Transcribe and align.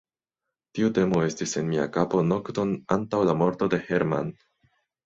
Tiu 0.77 0.89
temo 0.99 1.21
estis 1.27 1.53
en 1.63 1.69
mia 1.75 1.87
kapo 1.99 2.25
nokton 2.33 2.75
antaŭ 2.99 3.25
la 3.31 3.39
morto 3.45 3.71
de 3.77 3.83
Hermann. 3.93 4.35